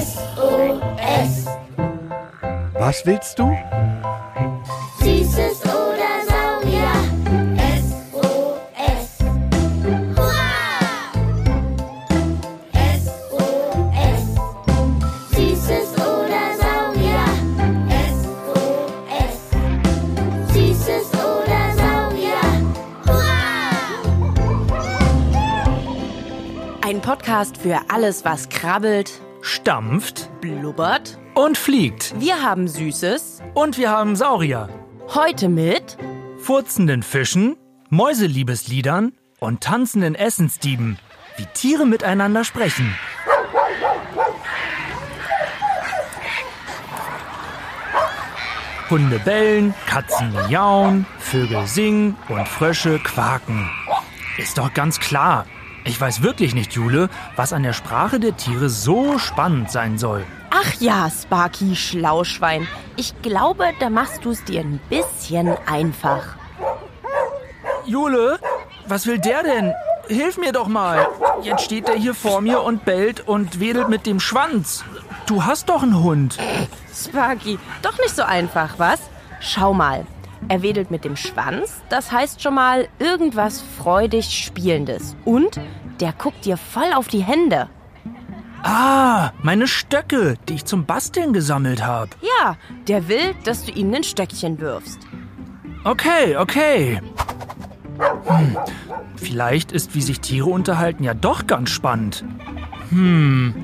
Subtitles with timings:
[0.00, 1.46] SOS.
[2.74, 3.56] Was willst du?
[26.96, 31.18] Ein Podcast für alles, was krabbelt, stampft blubbert.
[31.34, 32.18] und fliegt.
[32.18, 33.42] Wir haben Süßes.
[33.52, 34.70] Und wir haben Saurier,
[35.14, 35.98] Heute mit
[36.38, 37.56] furzenden Fischen,
[37.90, 40.98] Mäuseliebesliedern und tanzenden Essensdieben,
[41.36, 42.94] wie Tiere miteinander sprechen.
[48.88, 53.68] Hunde bellen, Katzen miauen, Vögel singen und Frösche quaken.
[54.38, 55.44] Ist doch ganz klar.
[55.86, 60.24] Ich weiß wirklich nicht, Jule, was an der Sprache der Tiere so spannend sein soll.
[60.50, 62.66] Ach ja, Sparky Schlauschwein.
[62.96, 66.34] Ich glaube, da machst du es dir ein bisschen einfach.
[67.84, 68.40] Jule,
[68.88, 69.72] was will der denn?
[70.08, 71.06] Hilf mir doch mal.
[71.42, 74.84] Jetzt steht er hier vor mir und bellt und wedelt mit dem Schwanz.
[75.26, 76.36] Du hast doch einen Hund.
[76.92, 79.00] Sparky, doch nicht so einfach, was?
[79.38, 80.04] Schau mal.
[80.48, 85.16] Er wedelt mit dem Schwanz, das heißt schon mal irgendwas freudig Spielendes.
[85.24, 85.60] Und
[86.00, 87.68] der guckt dir voll auf die Hände.
[88.62, 92.10] Ah, meine Stöcke, die ich zum Basteln gesammelt habe.
[92.20, 95.00] Ja, der will, dass du ihm ein Stöckchen wirfst.
[95.84, 97.00] Okay, okay.
[98.26, 98.56] Hm,
[99.16, 102.24] vielleicht ist, wie sich Tiere unterhalten, ja doch ganz spannend.
[102.90, 103.54] Hm,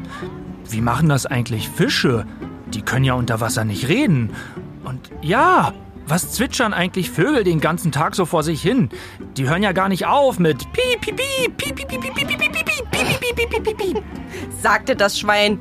[0.69, 2.27] wie machen das eigentlich Fische?
[2.69, 4.31] Die können ja unter Wasser nicht reden.
[4.85, 5.73] Und ja,
[6.07, 8.91] was zwitschern eigentlich Vögel den ganzen Tag so vor sich hin?
[9.37, 12.39] Die hören ja gar nicht auf mit piep, piep, piep, piep, piep, piep, piep, piep,
[12.39, 14.03] piep, piep, piep, piep, piep, piep,
[14.61, 15.59] sagte das Schwein.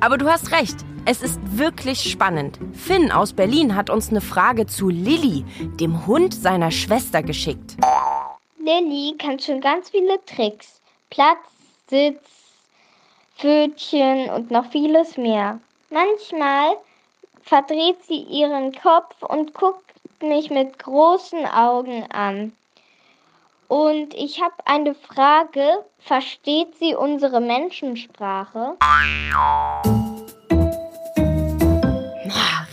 [0.00, 0.76] Aber du hast recht.
[1.06, 2.58] Es ist wirklich spannend.
[2.72, 5.44] Finn aus Berlin hat uns eine Frage zu Lilly,
[5.80, 7.76] dem Hund seiner Schwester, geschickt.
[8.58, 10.80] Lilly kann schon ganz viele Tricks.
[11.08, 11.38] Platz,
[11.88, 12.20] Sitz,
[13.38, 15.58] Pfötchen und noch vieles mehr.
[15.90, 16.76] Manchmal
[17.42, 19.90] verdreht sie ihren Kopf und guckt
[20.20, 22.52] mich mit großen Augen an.
[23.68, 25.84] Und ich habe eine Frage.
[26.00, 28.76] Versteht sie unsere Menschensprache?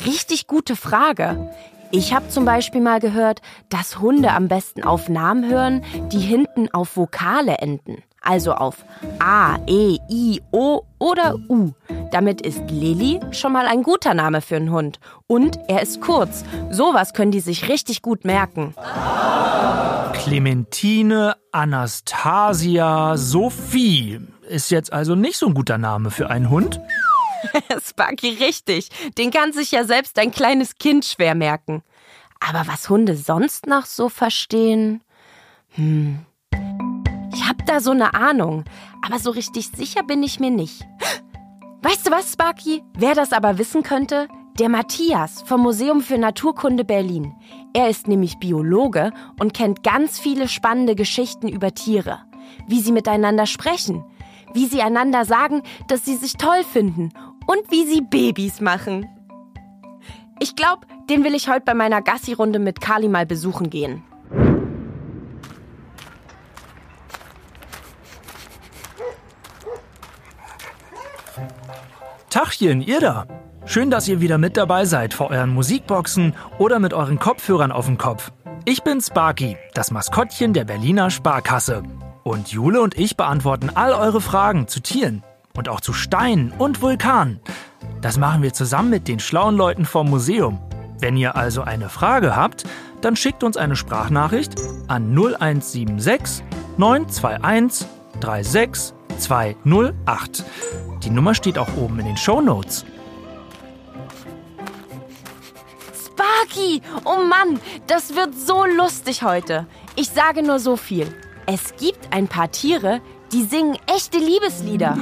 [0.05, 1.53] Richtig gute Frage.
[1.91, 6.73] Ich habe zum Beispiel mal gehört, dass Hunde am besten auf Namen hören, die hinten
[6.73, 8.03] auf Vokale enden.
[8.27, 8.83] Also auf
[9.19, 11.71] A, E, I, O oder U.
[12.11, 14.99] Damit ist Lilly schon mal ein guter Name für einen Hund.
[15.27, 16.43] Und er ist kurz.
[16.69, 18.75] Sowas können die sich richtig gut merken.
[20.11, 24.19] Clementine, Anastasia, Sophie.
[24.49, 26.81] Ist jetzt also nicht so ein guter Name für einen Hund?
[27.81, 28.89] Sparky, richtig.
[29.17, 31.81] Den kann sich ja selbst ein kleines Kind schwer merken.
[32.41, 35.01] Aber was Hunde sonst noch so verstehen?
[35.75, 36.26] Hm.
[37.37, 38.63] Ich hab da so eine Ahnung,
[39.05, 40.87] aber so richtig sicher bin ich mir nicht.
[41.83, 42.81] Weißt du was, Sparky?
[42.97, 44.27] Wer das aber wissen könnte?
[44.57, 47.35] Der Matthias vom Museum für Naturkunde Berlin.
[47.73, 52.21] Er ist nämlich Biologe und kennt ganz viele spannende Geschichten über Tiere.
[52.67, 54.03] Wie sie miteinander sprechen,
[54.55, 57.11] wie sie einander sagen, dass sie sich toll finden
[57.45, 59.07] und wie sie Babys machen.
[60.39, 64.01] Ich glaube, den will ich heute bei meiner Gassi-Runde mit Kali mal besuchen gehen.
[72.29, 73.25] Tachchen, ihr da.
[73.65, 77.85] Schön, dass ihr wieder mit dabei seid vor euren Musikboxen oder mit euren Kopfhörern auf
[77.85, 78.31] dem Kopf.
[78.65, 81.83] Ich bin Sparky, das Maskottchen der Berliner Sparkasse.
[82.23, 85.23] Und Jule und ich beantworten all eure Fragen zu Tieren
[85.55, 87.39] und auch zu Steinen und Vulkanen.
[88.01, 90.59] Das machen wir zusammen mit den schlauen Leuten vom Museum.
[90.99, 92.66] Wenn ihr also eine Frage habt,
[92.99, 94.55] dann schickt uns eine Sprachnachricht
[94.87, 96.43] an 0176
[96.78, 97.87] 921
[98.19, 100.43] 36208.
[101.07, 102.83] Die Nummer steht auch oben in den Show Notes.
[106.05, 106.81] Sparky!
[107.05, 109.67] Oh Mann, das wird so lustig heute.
[109.95, 111.07] Ich sage nur so viel.
[111.45, 112.99] Es gibt ein paar Tiere,
[113.31, 114.97] die singen echte Liebeslieder.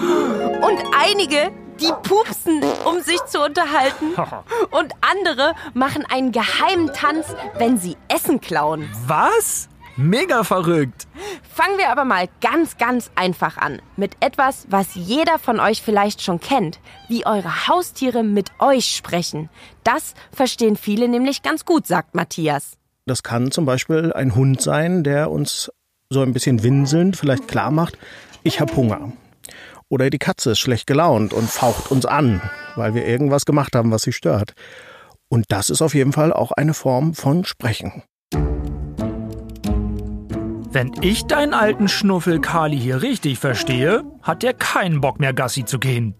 [0.62, 4.14] Und einige, die pupsen, um sich zu unterhalten.
[4.70, 8.88] Und andere machen einen geheimen Tanz, wenn sie Essen klauen.
[9.08, 9.70] Was?
[9.98, 11.08] Mega verrückt.
[11.50, 13.82] Fangen wir aber mal ganz, ganz einfach an.
[13.96, 16.80] Mit etwas, was jeder von euch vielleicht schon kennt.
[17.08, 19.50] Wie eure Haustiere mit euch sprechen.
[19.86, 22.74] Das verstehen viele nämlich ganz gut, sagt Matthias.
[23.06, 25.72] Das kann zum Beispiel ein Hund sein, der uns
[26.10, 27.98] so ein bisschen winselnd vielleicht klar macht,
[28.44, 29.14] ich habe Hunger.
[29.88, 32.42] Oder die Katze ist schlecht gelaunt und faucht uns an,
[32.76, 34.56] weil wir irgendwas gemacht haben, was sie stört.
[35.30, 38.04] Und das ist auf jeden Fall auch eine Form von Sprechen.
[40.76, 45.64] Wenn ich deinen alten Schnuffel Kali hier richtig verstehe, hat er keinen Bock mehr Gassi
[45.64, 46.16] zu gehen.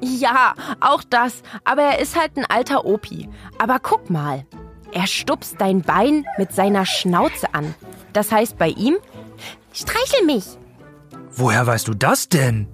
[0.00, 1.42] Ja, auch das.
[1.64, 3.28] Aber er ist halt ein alter Opi.
[3.58, 4.46] Aber guck mal.
[4.92, 7.74] Er stupst dein Bein mit seiner Schnauze an.
[8.14, 8.96] Das heißt bei ihm,
[9.74, 10.46] streichel mich.
[11.32, 12.68] Woher weißt du das denn?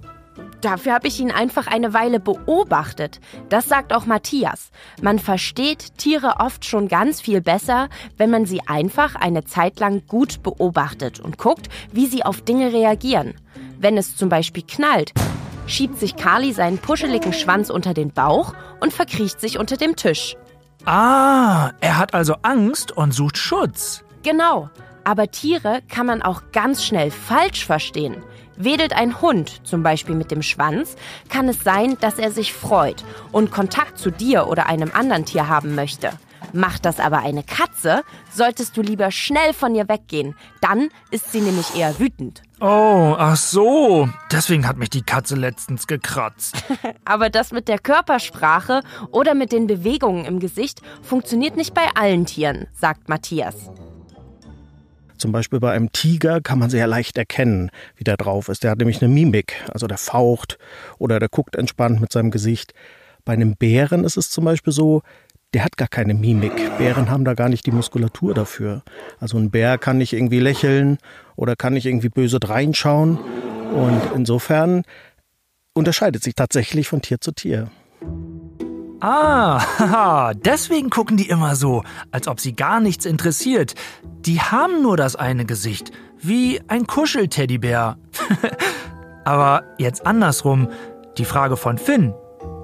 [0.63, 3.19] Dafür habe ich ihn einfach eine Weile beobachtet.
[3.49, 4.71] Das sagt auch Matthias.
[5.01, 10.07] Man versteht Tiere oft schon ganz viel besser, wenn man sie einfach eine Zeit lang
[10.07, 13.33] gut beobachtet und guckt, wie sie auf Dinge reagieren.
[13.77, 15.11] Wenn es zum Beispiel knallt,
[15.67, 20.37] schiebt sich Kali seinen puscheligen Schwanz unter den Bauch und verkriecht sich unter dem Tisch.
[20.85, 24.05] Ah, er hat also Angst und sucht Schutz.
[24.23, 24.69] Genau.
[25.03, 28.23] Aber Tiere kann man auch ganz schnell falsch verstehen.
[28.55, 30.95] Wedelt ein Hund zum Beispiel mit dem Schwanz,
[31.29, 35.47] kann es sein, dass er sich freut und Kontakt zu dir oder einem anderen Tier
[35.47, 36.11] haben möchte.
[36.51, 40.35] Macht das aber eine Katze, solltest du lieber schnell von ihr weggehen.
[40.61, 42.43] Dann ist sie nämlich eher wütend.
[42.59, 44.07] Oh, ach so.
[44.31, 46.55] Deswegen hat mich die Katze letztens gekratzt.
[47.05, 52.25] Aber das mit der Körpersprache oder mit den Bewegungen im Gesicht funktioniert nicht bei allen
[52.25, 53.69] Tieren, sagt Matthias.
[55.17, 58.63] Zum Beispiel bei einem Tiger kann man sehr leicht erkennen, wie der drauf ist.
[58.63, 60.57] Der hat nämlich eine Mimik, also der faucht
[60.97, 62.73] oder der guckt entspannt mit seinem Gesicht.
[63.25, 65.01] Bei einem Bären ist es zum Beispiel so,
[65.53, 66.77] der hat gar keine Mimik.
[66.77, 68.83] Bären haben da gar nicht die Muskulatur dafür.
[69.19, 70.97] Also ein Bär kann nicht irgendwie lächeln
[71.35, 73.17] oder kann nicht irgendwie böse reinschauen.
[73.73, 74.83] Und insofern
[75.73, 77.69] unterscheidet sich tatsächlich von Tier zu Tier.
[79.03, 83.75] Ah, haha, deswegen gucken die immer so, als ob sie gar nichts interessiert.
[84.01, 85.91] Die haben nur das eine Gesicht,
[86.21, 87.97] wie ein Kuschelteddybär.
[89.25, 90.69] Aber jetzt andersrum,
[91.17, 92.13] die Frage von Finn.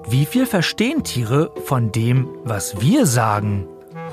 [0.08, 3.68] Wie viel verstehen Tiere von dem, was wir sagen?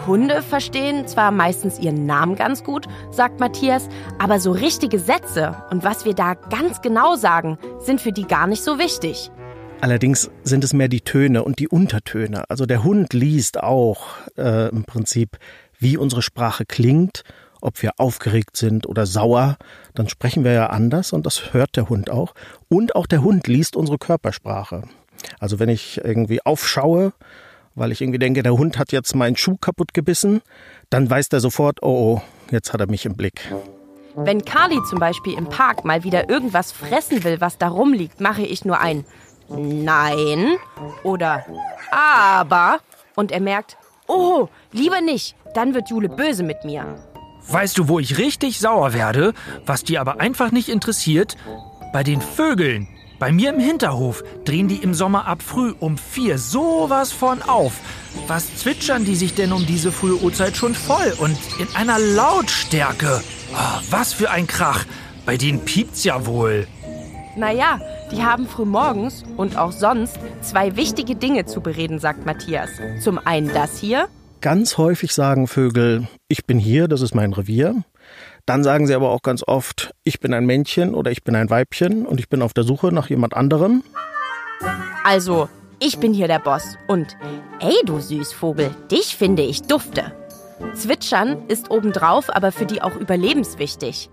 [0.04, 3.88] Hunde verstehen zwar meistens ihren Namen ganz gut, sagt Matthias,
[4.18, 8.48] aber so richtige Sätze und was wir da ganz genau sagen, sind für die gar
[8.48, 9.30] nicht so wichtig.
[9.80, 12.48] Allerdings sind es mehr die Töne und die Untertöne.
[12.48, 14.06] Also der Hund liest auch
[14.36, 15.38] äh, im Prinzip,
[15.78, 17.22] wie unsere Sprache klingt,
[17.60, 19.56] ob wir aufgeregt sind oder sauer.
[19.94, 22.34] Dann sprechen wir ja anders und das hört der Hund auch.
[22.68, 24.82] Und auch der Hund liest unsere Körpersprache.
[25.38, 27.12] Also wenn ich irgendwie aufschaue,
[27.74, 30.40] weil ich irgendwie denke, der Hund hat jetzt meinen Schuh kaputt gebissen,
[30.88, 33.52] dann weiß der sofort, oh, oh, jetzt hat er mich im Blick.
[34.18, 38.42] Wenn Carly zum Beispiel im Park mal wieder irgendwas fressen will, was da rumliegt, mache
[38.42, 39.04] ich nur ein
[39.48, 40.56] Nein
[41.02, 41.44] oder
[41.90, 42.80] Aber
[43.14, 43.76] und er merkt,
[44.06, 46.96] oh, lieber nicht, dann wird Jule böse mit mir.
[47.48, 49.32] Weißt du, wo ich richtig sauer werde,
[49.64, 51.36] was die aber einfach nicht interessiert?
[51.92, 52.88] Bei den Vögeln.
[53.18, 57.72] Bei mir im Hinterhof drehen die im Sommer ab früh um vier sowas von auf.
[58.26, 63.22] Was zwitschern die sich denn um diese frühe Uhrzeit schon voll und in einer Lautstärke?
[63.54, 64.84] Oh, was für ein Krach.
[65.24, 66.66] Bei denen piept's ja wohl.
[67.36, 67.80] Naja,
[68.12, 72.70] die haben frühmorgens und auch sonst zwei wichtige Dinge zu bereden, sagt Matthias.
[73.02, 74.08] Zum einen das hier.
[74.40, 77.82] Ganz häufig sagen Vögel, ich bin hier, das ist mein Revier.
[78.44, 81.50] Dann sagen sie aber auch ganz oft, ich bin ein Männchen oder ich bin ein
[81.50, 83.82] Weibchen und ich bin auf der Suche nach jemand anderem.
[85.04, 85.48] Also,
[85.80, 87.16] ich bin hier der Boss und
[87.60, 90.12] ey du Süßvogel, dich finde ich dufte.
[90.74, 94.10] Zwitschern ist obendrauf aber für die auch überlebenswichtig.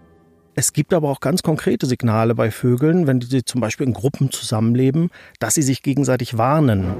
[0.55, 4.31] Es gibt aber auch ganz konkrete Signale bei Vögeln, wenn sie zum Beispiel in Gruppen
[4.31, 6.93] zusammenleben, dass sie sich gegenseitig warnen.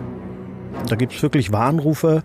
[0.90, 2.24] Da gibt es wirklich Warnrufe,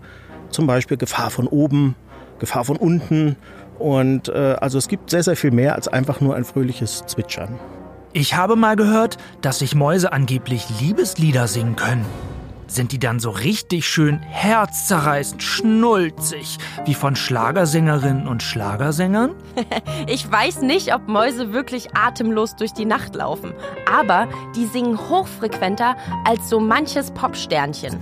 [0.49, 1.95] zum Beispiel Gefahr von oben,
[2.39, 3.35] Gefahr von unten.
[3.77, 7.59] Und äh, also es gibt sehr, sehr viel mehr als einfach nur ein fröhliches Zwitschern.
[8.11, 12.05] Ich habe mal gehört, dass sich Mäuse angeblich Liebeslieder singen können.
[12.69, 19.33] Sind die dann so richtig schön herzzerreißend, schnulzig, wie von Schlagersängerinnen und Schlagersängern?
[20.07, 23.53] Ich weiß nicht, ob Mäuse wirklich atemlos durch die Nacht laufen,
[23.91, 25.95] aber die singen hochfrequenter
[26.25, 27.97] als so manches Popsternchen.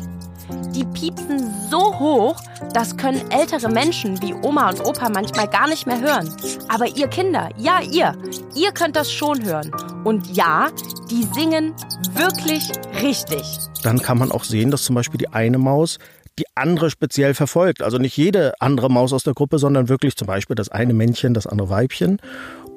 [0.73, 2.39] Die piepsen so hoch,
[2.73, 6.33] das können ältere Menschen wie Oma und Opa manchmal gar nicht mehr hören.
[6.69, 8.15] Aber ihr Kinder, ja ihr,
[8.55, 9.71] ihr könnt das schon hören.
[10.03, 10.69] Und ja,
[11.09, 11.73] die singen
[12.13, 12.69] wirklich
[13.01, 13.43] richtig.
[13.83, 15.97] Dann kann man auch sehen, dass zum Beispiel die eine Maus
[16.39, 17.81] die andere speziell verfolgt.
[17.81, 21.33] Also nicht jede andere Maus aus der Gruppe, sondern wirklich zum Beispiel das eine Männchen,
[21.33, 22.19] das andere Weibchen.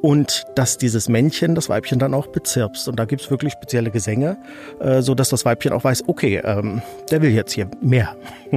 [0.00, 2.88] Und dass dieses Männchen das Weibchen dann auch bezirpst.
[2.88, 4.38] Und da gibt es wirklich spezielle Gesänge,
[4.80, 8.16] äh, sodass das Weibchen auch weiß, okay, ähm, der will jetzt hier mehr.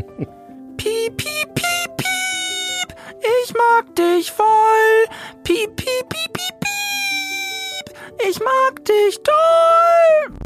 [0.77, 2.95] Piep, piep, piep, piep.
[3.43, 4.45] Ich mag dich voll.
[5.43, 6.42] Piep, piep, piep, piep.
[8.29, 10.37] Ich mag dich toll.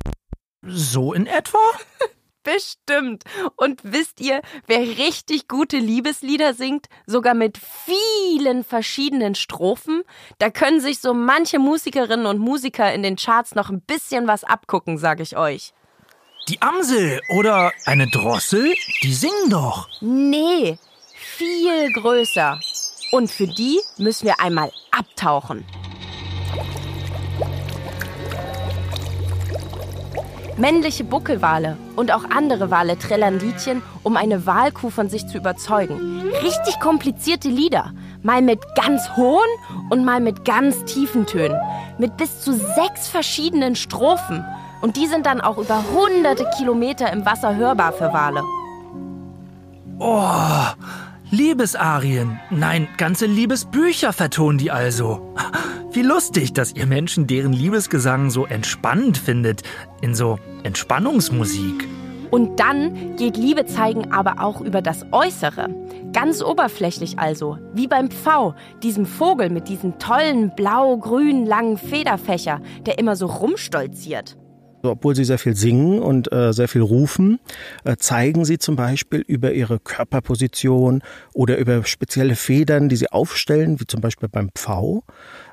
[0.63, 1.59] So in etwa?
[2.43, 3.23] Bestimmt.
[3.55, 10.03] Und wisst ihr, wer richtig gute Liebeslieder singt, sogar mit vielen verschiedenen Strophen?
[10.39, 14.43] Da können sich so manche Musikerinnen und Musiker in den Charts noch ein bisschen was
[14.43, 15.73] abgucken, sag ich euch.
[16.47, 18.73] Die Amsel oder eine Drossel?
[19.03, 19.89] Die singen doch.
[19.99, 20.79] Nee,
[21.13, 22.59] viel größer.
[23.11, 25.65] Und für die müssen wir einmal abtauchen.
[30.57, 36.23] Männliche Buckelwale und auch andere Wale trällern Liedchen, um eine Walkuh von sich zu überzeugen.
[36.41, 37.93] Richtig komplizierte Lieder.
[38.23, 39.47] Mal mit ganz hohen
[39.91, 41.59] und mal mit ganz tiefen Tönen.
[41.99, 44.43] Mit bis zu sechs verschiedenen Strophen.
[44.81, 48.41] Und die sind dann auch über hunderte Kilometer im Wasser hörbar für Wale.
[49.99, 50.23] Oh,
[51.29, 52.39] Liebesarien.
[52.49, 55.35] Nein, ganze Liebesbücher vertonen die also.
[55.91, 59.61] Wie lustig, dass ihr Menschen deren Liebesgesang so entspannend findet.
[60.01, 61.85] In so Entspannungsmusik.
[62.31, 65.69] Und dann geht Liebe zeigen aber auch über das Äußere.
[66.13, 72.99] Ganz oberflächlich also, wie beim Pfau, diesem Vogel mit diesen tollen blau-grün langen Federfächer, der
[72.99, 74.37] immer so rumstolziert.
[74.83, 77.39] Obwohl sie sehr viel singen und äh, sehr viel rufen,
[77.83, 81.01] äh, zeigen sie zum Beispiel über ihre Körperposition
[81.33, 85.03] oder über spezielle Federn, die sie aufstellen, wie zum Beispiel beim Pfau,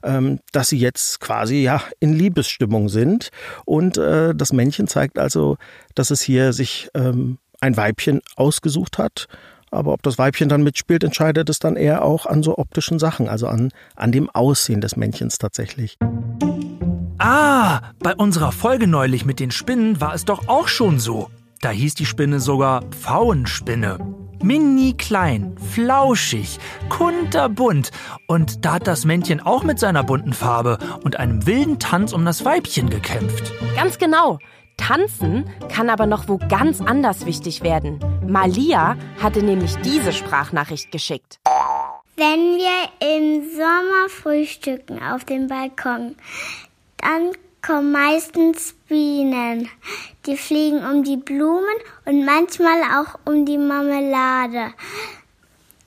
[0.03, 3.31] ähm, dass sie jetzt quasi ja in Liebesstimmung sind.
[3.65, 5.57] Und äh, das Männchen zeigt also,
[5.95, 9.27] dass es hier sich ähm, ein Weibchen ausgesucht hat.
[9.71, 13.29] Aber ob das Weibchen dann mitspielt, entscheidet es dann eher auch an so optischen Sachen,
[13.29, 15.99] also an, an dem Aussehen des Männchens tatsächlich.
[17.19, 21.31] Ah, bei unserer Folge neulich mit den Spinnen war es doch auch schon so.
[21.61, 23.99] Da hieß die Spinne sogar Pfauenspinne.
[24.43, 27.93] Mini klein, flauschig, kunterbunt.
[28.27, 32.25] Und da hat das Männchen auch mit seiner bunten Farbe und einem wilden Tanz um
[32.25, 33.53] das Weibchen gekämpft.
[33.77, 34.39] Ganz genau.
[34.77, 38.01] Tanzen kann aber noch wo ganz anders wichtig werden.
[38.27, 41.39] Malia hatte nämlich diese Sprachnachricht geschickt.
[42.17, 46.17] Wenn wir im Sommer frühstücken auf dem Balkon,
[46.99, 47.33] dann
[47.65, 49.69] kommen meistens Bienen.
[50.27, 54.75] Die fliegen um die Blumen und manchmal auch um die Marmelade.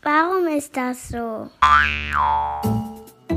[0.02, 1.50] Warum ist das so?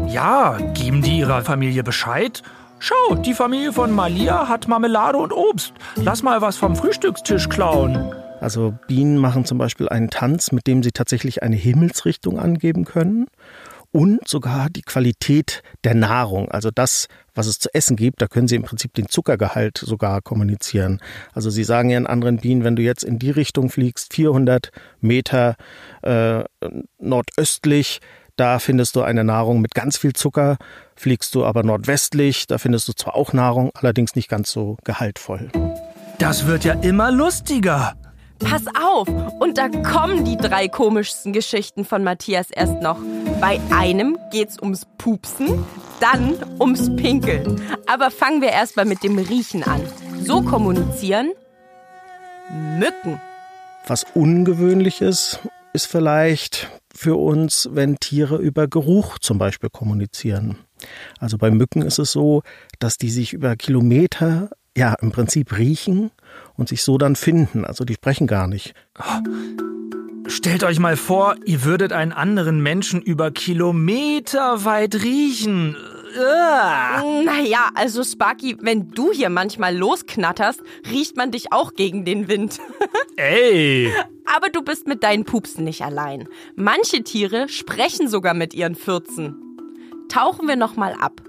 [0.08, 2.42] Ja, geben die ihrer Familie Bescheid?
[2.78, 5.74] Schau, die Familie von Malia hat Marmelade und Obst.
[5.96, 8.14] Lass mal was vom Frühstückstisch klauen.
[8.40, 13.26] Also Bienen machen zum Beispiel einen Tanz, mit dem sie tatsächlich eine Himmelsrichtung angeben können
[13.92, 18.48] und sogar die Qualität der Nahrung, also das, was es zu essen gibt, da können
[18.48, 21.00] sie im Prinzip den Zuckergehalt sogar kommunizieren.
[21.32, 24.70] Also sie sagen ihren anderen Bienen, wenn du jetzt in die Richtung fliegst, 400
[25.00, 25.56] Meter
[26.02, 26.44] äh,
[26.98, 28.00] nordöstlich,
[28.36, 30.56] da findest du eine Nahrung mit ganz viel Zucker.
[30.96, 35.50] Fliegst du aber nordwestlich, da findest du zwar auch Nahrung, allerdings nicht ganz so gehaltvoll.
[36.18, 37.99] Das wird ja immer lustiger.
[38.40, 39.08] Pass auf!
[39.38, 42.98] Und da kommen die drei komischsten Geschichten von Matthias erst noch.
[43.40, 45.64] Bei einem geht's ums Pupsen,
[46.00, 47.60] dann ums Pinkeln.
[47.86, 49.80] Aber fangen wir erstmal mit dem Riechen an.
[50.22, 51.30] So kommunizieren
[52.78, 53.20] Mücken.
[53.86, 55.40] Was ungewöhnlich ist,
[55.72, 60.58] ist vielleicht für uns, wenn Tiere über Geruch zum Beispiel kommunizieren.
[61.18, 62.42] Also bei Mücken ist es so,
[62.78, 66.10] dass die sich über Kilometer ja im Prinzip riechen
[66.56, 67.64] und sich so dann finden.
[67.64, 68.74] Also die sprechen gar nicht.
[70.26, 75.76] Stellt euch mal vor, ihr würdet einen anderen Menschen über Kilometer weit riechen.
[76.18, 77.02] Uah.
[77.24, 80.60] Naja, also Sparky, wenn du hier manchmal losknatterst,
[80.90, 82.58] riecht man dich auch gegen den Wind.
[83.16, 83.92] Ey!
[84.24, 86.28] Aber du bist mit deinen Pupsen nicht allein.
[86.56, 89.36] Manche Tiere sprechen sogar mit ihren Fürzen.
[90.08, 91.22] Tauchen wir nochmal ab.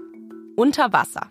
[0.56, 1.28] Unter Wasser.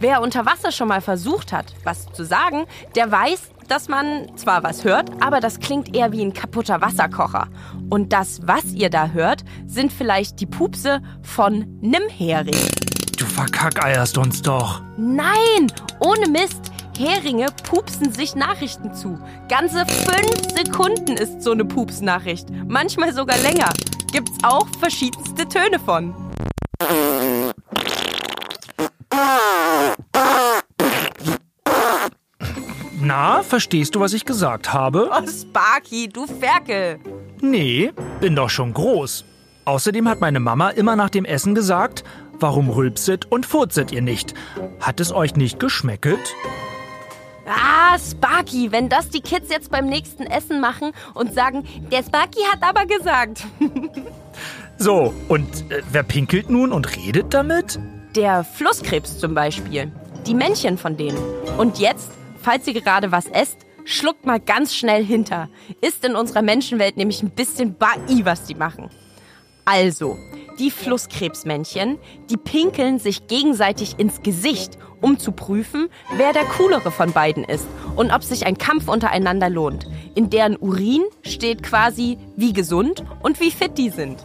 [0.00, 2.64] Wer unter Wasser schon mal versucht hat, was zu sagen,
[2.96, 7.48] der weiß, dass man zwar was hört, aber das klingt eher wie ein kaputter Wasserkocher.
[7.90, 12.56] Und das, was ihr da hört, sind vielleicht die Pupse von nem Hering.
[13.18, 14.80] Du verkackeierst uns doch.
[14.96, 16.72] Nein, ohne Mist.
[16.96, 19.18] Heringe pupsen sich Nachrichten zu.
[19.50, 22.48] Ganze fünf Sekunden ist so eine Pupsnachricht.
[22.66, 23.70] Manchmal sogar länger.
[24.12, 26.29] Gibt's auch verschiedenste Töne von.
[33.22, 35.10] Na, verstehst du, was ich gesagt habe?
[35.12, 36.98] Oh, Sparky, du Ferkel.
[37.42, 39.26] Nee, bin doch schon groß.
[39.66, 42.02] Außerdem hat meine Mama immer nach dem Essen gesagt,
[42.38, 44.32] warum rülpset und furzet ihr nicht?
[44.80, 46.34] Hat es euch nicht geschmecket?
[47.46, 52.40] Ah, Sparky, wenn das die Kids jetzt beim nächsten Essen machen und sagen, der Sparky
[52.50, 53.44] hat aber gesagt.
[54.78, 57.78] So, und äh, wer pinkelt nun und redet damit?
[58.16, 59.92] Der Flusskrebs zum Beispiel.
[60.26, 61.18] Die Männchen von denen.
[61.58, 62.08] Und jetzt,
[62.42, 65.48] falls ihr gerade was esst, schluckt mal ganz schnell hinter.
[65.80, 68.90] Ist in unserer Menschenwelt nämlich ein bisschen bai, was die machen.
[69.64, 70.16] Also,
[70.58, 77.12] die Flusskrebsmännchen, die pinkeln sich gegenseitig ins Gesicht, um zu prüfen, wer der coolere von
[77.12, 77.66] beiden ist
[77.96, 79.86] und ob sich ein Kampf untereinander lohnt.
[80.14, 84.18] In deren Urin steht quasi, wie gesund und wie fit die sind.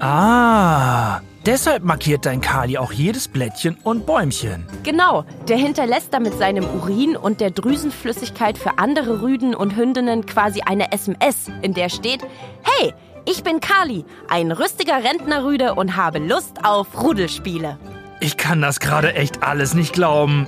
[0.00, 4.66] Ah, deshalb markiert dein Kali auch jedes Blättchen und Bäumchen.
[4.82, 10.60] Genau, der hinterlässt damit seinem Urin und der Drüsenflüssigkeit für andere Rüden und Hündinnen quasi
[10.60, 12.20] eine SMS, in der steht,
[12.62, 12.92] hey,
[13.24, 17.78] ich bin Kali, ein rüstiger Rentnerrüde und habe Lust auf Rudelspiele.
[18.20, 20.46] Ich kann das gerade echt alles nicht glauben.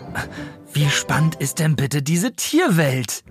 [0.75, 3.25] Wie spannend ist denn bitte diese Tierwelt?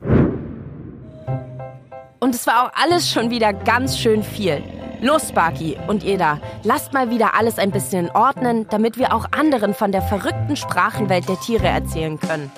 [2.20, 4.64] Und es war auch alles schon wieder ganz schön viel.
[5.02, 9.26] Los, Sparky und ihr da, lasst mal wieder alles ein bisschen ordnen, damit wir auch
[9.32, 12.52] anderen von der verrückten Sprachenwelt der Tiere erzählen können.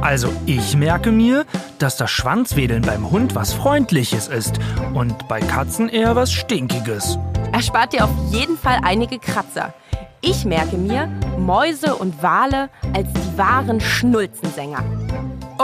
[0.00, 1.44] Also ich merke mir,
[1.78, 4.58] dass das Schwanzwedeln beim Hund was Freundliches ist
[4.94, 7.18] und bei Katzen eher was Stinkiges.
[7.52, 9.74] Erspart dir auf jeden Fall einige Kratzer.
[10.20, 14.84] Ich merke mir Mäuse und Wale als die wahren Schnulzensänger.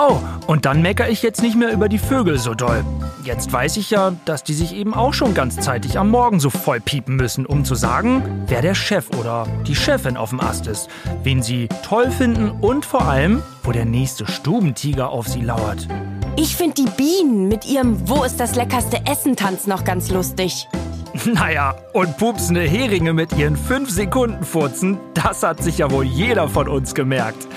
[0.00, 2.84] Oh, und dann meckere ich jetzt nicht mehr über die Vögel so doll.
[3.24, 6.50] Jetzt weiß ich ja, dass die sich eben auch schon ganz zeitig am Morgen so
[6.50, 10.68] voll piepen müssen, um zu sagen, wer der Chef oder die Chefin auf dem Ast
[10.68, 10.88] ist,
[11.24, 15.88] wen sie toll finden und vor allem, wo der nächste Stubentiger auf sie lauert.
[16.36, 20.68] Ich finde die Bienen mit ihrem Wo ist das leckerste Essen-Tanz noch ganz lustig.
[21.24, 26.48] Naja, und pupsende Heringe mit ihren 5 Sekunden Furzen, das hat sich ja wohl jeder
[26.48, 27.48] von uns gemerkt.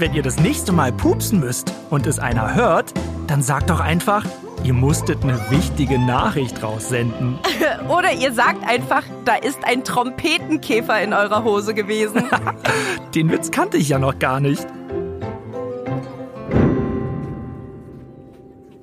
[0.00, 2.94] Wenn ihr das nächste Mal pupsen müsst und es einer hört,
[3.26, 4.24] dann sagt doch einfach,
[4.62, 7.40] ihr musstet eine wichtige Nachricht raussenden.
[7.88, 12.22] Oder ihr sagt einfach, da ist ein Trompetenkäfer in eurer Hose gewesen.
[13.16, 14.64] Den Witz kannte ich ja noch gar nicht.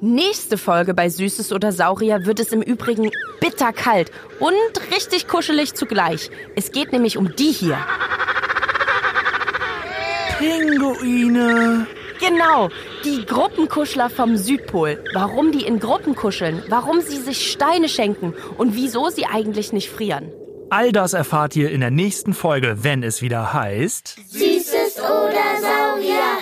[0.02, 6.30] Nächste Folge bei Süßes oder Saurier wird es im Übrigen bitterkalt und richtig kuschelig zugleich.
[6.58, 7.78] Es geht nämlich um die hier.
[10.38, 11.88] Pinguine.
[12.20, 12.70] Genau,
[13.04, 15.04] die Gruppenkuschler vom Südpol.
[15.14, 19.90] Warum die in Gruppen kuscheln, warum sie sich Steine schenken und wieso sie eigentlich nicht
[19.90, 20.32] frieren.
[20.70, 24.18] All das erfahrt ihr in der nächsten Folge, wenn es wieder heißt.
[24.28, 26.40] Süßes oder Saurier.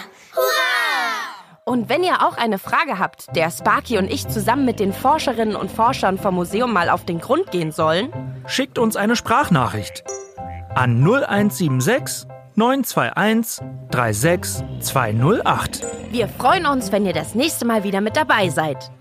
[1.65, 5.55] Und wenn ihr auch eine Frage habt, der Sparky und ich zusammen mit den Forscherinnen
[5.55, 8.11] und Forschern vom Museum mal auf den Grund gehen sollen,
[8.45, 10.03] Schickt uns eine Sprachnachricht
[10.75, 15.81] an 0176 921 36208.
[16.11, 18.91] wir freuen uns, wenn ihr das nächste Mal wieder mit dabei seid.